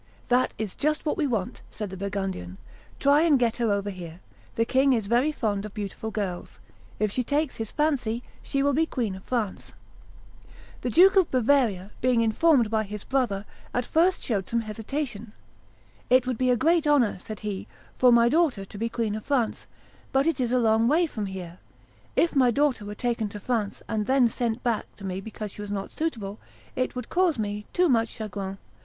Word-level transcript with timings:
"That 0.29 0.55
is 0.57 0.75
just 0.75 1.05
what 1.05 1.15
we 1.15 1.27
want," 1.27 1.61
said 1.69 1.91
the 1.91 1.95
Burgundian: 1.95 2.57
"try 2.99 3.21
and 3.21 3.37
get 3.37 3.57
her 3.57 3.71
over 3.71 3.91
here; 3.91 4.19
the 4.55 4.65
king 4.65 4.93
is 4.93 5.05
very 5.05 5.31
fond 5.31 5.63
of 5.63 5.75
beautiful 5.75 6.09
girls; 6.09 6.59
if 6.97 7.11
she 7.11 7.21
takes 7.21 7.57
his 7.57 7.71
fancy, 7.71 8.23
she 8.41 8.63
will 8.63 8.73
be 8.73 8.87
Queen 8.87 9.13
of 9.13 9.23
France." 9.23 9.73
The 10.81 10.89
Duke 10.89 11.17
of 11.17 11.29
Bavaria, 11.29 11.91
being 12.01 12.21
informed 12.21 12.71
by 12.71 12.81
his 12.81 13.03
brother, 13.03 13.45
at 13.75 13.85
first 13.85 14.23
showed 14.23 14.47
some 14.49 14.61
hesitation. 14.61 15.33
"It 16.09 16.25
would 16.25 16.39
be 16.39 16.49
a 16.49 16.57
great 16.57 16.87
honor," 16.87 17.19
said 17.19 17.41
he, 17.41 17.67
"for 17.99 18.11
my 18.11 18.27
daughter 18.27 18.65
to 18.65 18.77
be 18.79 18.89
Queen 18.89 19.13
of 19.15 19.23
France; 19.25 19.67
but 20.11 20.25
it 20.25 20.39
is 20.39 20.51
a 20.51 20.57
long 20.57 20.87
way 20.87 21.05
from 21.05 21.27
here. 21.27 21.59
If 22.15 22.35
my 22.35 22.49
daughter 22.49 22.85
were 22.85 22.95
taken 22.95 23.29
to 23.29 23.39
France, 23.39 23.83
and 23.87 24.07
then 24.07 24.29
sent 24.29 24.63
back 24.63 24.87
to 24.95 25.03
me 25.03 25.21
because 25.21 25.51
she 25.51 25.61
was 25.61 25.69
not 25.69 25.91
suitable, 25.91 26.39
it 26.75 26.95
would 26.95 27.09
cause 27.09 27.37
me 27.37 27.67
too 27.71 27.87
much 27.87 28.09
chagrin. 28.09 28.57